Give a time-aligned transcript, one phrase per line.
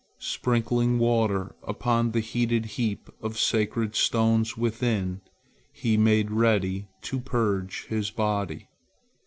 [0.17, 5.21] Sprinkling water upon the heated heap of sacred stones within,
[5.73, 8.67] he made ready to purge his body.